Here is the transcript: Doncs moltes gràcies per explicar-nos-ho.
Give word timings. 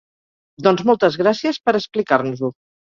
Doncs 0.69 0.81
moltes 0.91 1.21
gràcies 1.23 1.63
per 1.69 1.77
explicar-nos-ho. 1.83 2.55